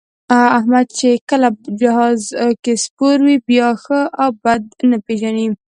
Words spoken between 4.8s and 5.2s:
نه